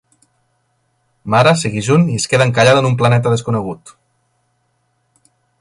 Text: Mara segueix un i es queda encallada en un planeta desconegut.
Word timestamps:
Mara 1.33 1.53
segueix 1.63 1.91
un 1.97 2.09
i 2.13 2.17
es 2.21 2.27
queda 2.33 2.49
encallada 2.51 2.83
en 2.85 2.91
un 2.93 2.99
planeta 3.05 3.37
desconegut. 3.37 3.97